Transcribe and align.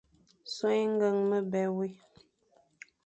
So 0.53 0.63
é 0.79 0.81
ñgeñ 0.93 1.17
me 1.29 1.39
be 1.51 1.61
wé, 1.77 1.87